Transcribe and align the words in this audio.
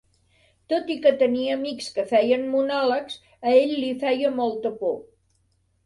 Tot 0.71 0.87
i 0.93 0.95
que 1.03 1.11
tenia 1.19 1.59
amics 1.59 1.91
que 1.99 2.07
feien 2.13 2.49
monòlegs, 2.55 3.21
a 3.47 3.57
ell 3.63 3.79
li 3.85 3.97
feia 4.07 4.37
molta 4.43 4.77
por. 4.85 5.03